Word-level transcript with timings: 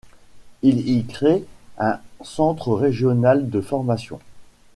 Il 0.63 0.89
y 0.89 1.05
crée 1.05 1.45
un 1.77 1.99
centre 2.23 2.73
régional 2.73 3.51
de 3.51 3.61
formation. 3.61 4.19